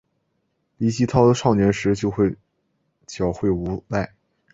[0.77, 2.35] 李继韬少年时就狡
[3.07, 4.15] 狯无赖。